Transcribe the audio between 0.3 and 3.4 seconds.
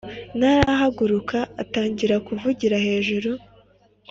ntarahaguruka atangira kuvugira hejuru